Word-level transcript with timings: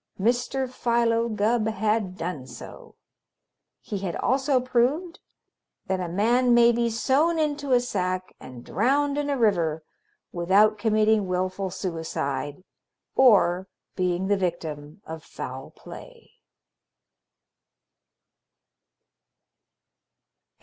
Mr. 0.19 0.67
Philo 0.67 1.29
Gubb 1.29 1.67
had 1.67 2.17
done 2.17 2.47
so. 2.47 2.95
He 3.81 3.99
had 3.99 4.15
also 4.15 4.59
proved 4.59 5.19
that 5.85 5.99
a 5.99 6.07
man 6.09 6.55
may 6.55 6.71
be 6.71 6.89
sewn 6.89 7.37
in 7.37 7.55
a 7.71 7.79
sack 7.79 8.33
and 8.39 8.65
drowned 8.65 9.19
in 9.19 9.29
a 9.29 9.37
river 9.37 9.83
without 10.31 10.79
committing 10.79 11.27
willful 11.27 11.69
suicide 11.69 12.63
or 13.15 13.67
being 13.95 14.25
the 14.25 14.37
victim 14.37 15.03
of 15.05 15.23
foul 15.23 15.69
play. 15.69 16.31